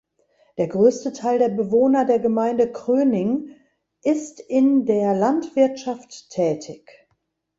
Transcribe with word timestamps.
Der 0.57 0.67
größte 0.67 1.13
Teil 1.13 1.37
der 1.37 1.49
Bewohner 1.49 2.05
der 2.05 2.17
Gemeinde 2.17 2.71
Kröning 2.71 3.51
ist 4.03 4.39
in 4.39 4.87
der 4.87 5.13
Landwirtschaft 5.13 6.31
tätig. 6.31 6.87